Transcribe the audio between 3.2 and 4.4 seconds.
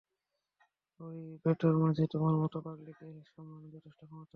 সামলানোর যথেষ্ট ক্ষমতা আছে।